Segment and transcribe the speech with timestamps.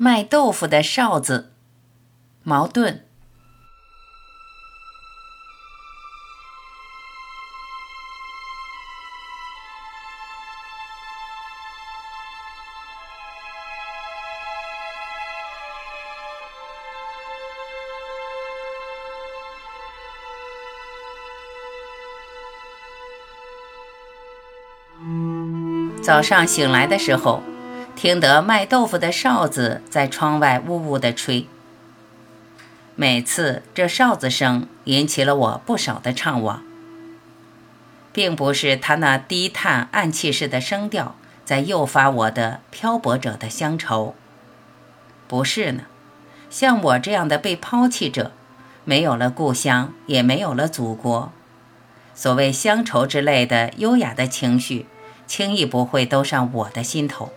[0.00, 1.52] 卖豆腐的哨子，
[2.44, 3.04] 矛盾。
[26.00, 27.42] 早上醒来的时候，
[27.98, 31.48] 听得卖豆腐的哨子在窗外呜呜地吹。
[32.94, 36.60] 每次这哨子声引起了我不少的怅惘，
[38.12, 44.14] 并不是他那低叹暗气式的声调在诱发我的漂泊者的乡愁，
[45.26, 45.82] 不是呢。
[46.48, 48.30] 像我这样的被抛弃者，
[48.84, 51.32] 没有了故乡，也没有了祖国，
[52.14, 54.86] 所谓乡愁之类的优雅的情绪。
[55.26, 57.32] 轻易不会都上我的心头，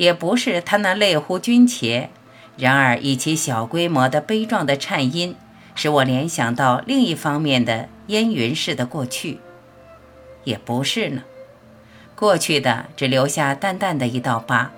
[0.00, 2.08] 也不是他那类乎军茄，
[2.56, 5.36] 然而以其小规模的悲壮的颤音，
[5.74, 9.40] 使我联想到另一方面的烟云似的过去，
[10.44, 11.24] 也不是呢。
[12.14, 14.70] 过去的只留下淡淡的一道疤，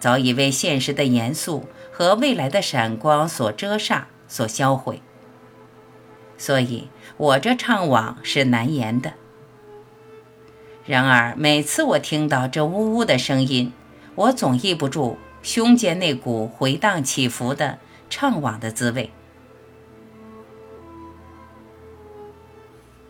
[0.00, 5.02] 早已为现实的严肃和未来的闪光所遮煞、所销毁。
[6.38, 6.88] 所以，
[7.18, 9.12] 我这怅惘是难言的。
[10.86, 13.70] 然而，每次我听到这呜呜的声音，
[14.14, 17.78] 我总抑不住胸间那股回荡起伏的
[18.10, 19.10] 怅惘的滋味。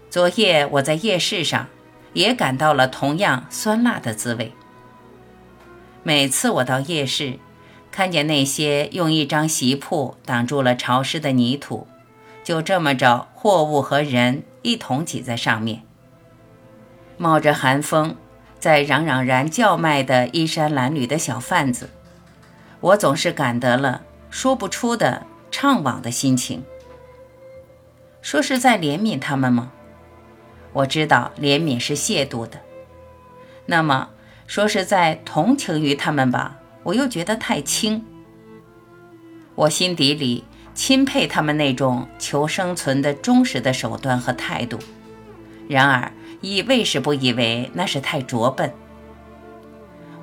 [0.09, 1.69] 昨夜我在夜市上
[2.13, 4.53] 也感到了同样酸辣的滋味。
[6.03, 7.39] 每次我到夜市，
[7.91, 11.87] 看见那些用一张席铺挡住了潮湿的泥土，
[12.45, 15.83] 就这么着货物和人一同挤在上面。
[17.17, 18.17] 冒着寒风，
[18.63, 21.91] 在嚷嚷然叫卖的衣衫褴褛的小贩子，
[22.79, 26.63] 我总是感得了说不出的怅惘的心情。
[28.21, 29.73] 说是在怜悯他们吗？
[30.73, 32.61] 我知道怜悯是亵渎的。
[33.67, 34.11] 那么
[34.47, 36.61] 说是在同情于他们吧？
[36.85, 38.07] 我又觉得太轻。
[39.57, 44.79] 我心底里钦佩他们那种求生存的忠实的手段和态度。
[45.67, 46.13] 然而。
[46.43, 48.71] 亦未是不以为那是太拙笨。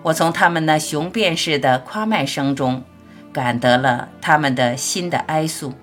[0.03, 2.83] 我从他们那雄辩式的夸麦声中，
[3.33, 5.73] 感得了他们的心的哀诉。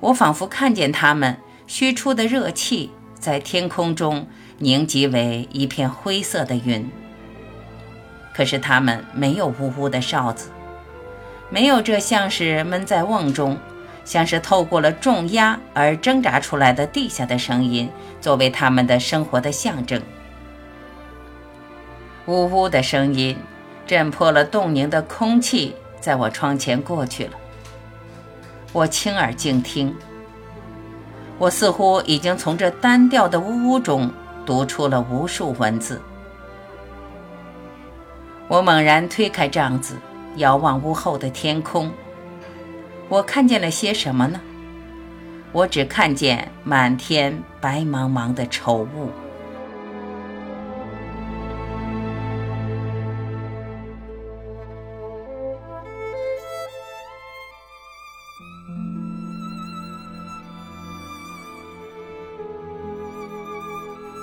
[0.00, 4.26] 我仿佛看见他们虚出的热气，在天空中
[4.58, 6.88] 凝集为一片灰色的云。
[8.34, 10.50] 可是他们没有呜呜的哨子，
[11.48, 13.58] 没有这像是闷在瓮中。
[14.06, 17.90] 像是透过了重压而挣扎出来的地下的声音，
[18.20, 20.00] 作为他们的生活的象征。
[22.26, 23.36] 呜呜的声音
[23.84, 27.32] 震破了冻凝的空气，在我窗前过去了。
[28.72, 29.92] 我倾耳静听，
[31.36, 34.08] 我似乎已经从这单调的呜呜中
[34.44, 36.00] 读出了无数文字。
[38.46, 39.96] 我猛然推开帐子，
[40.36, 41.90] 遥望屋后的天空。
[43.08, 44.40] 我看见了些什么呢？
[45.52, 49.10] 我只看见满天白茫茫的愁雾。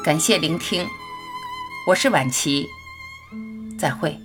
[0.03, 0.85] 感谢聆听，
[1.87, 2.67] 我是晚琪，
[3.79, 4.19] 再会。